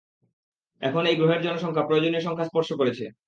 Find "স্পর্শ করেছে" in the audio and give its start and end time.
2.45-3.05